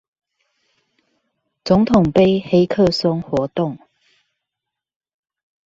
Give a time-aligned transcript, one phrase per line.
[1.63, 3.77] 總統盃黑客松活動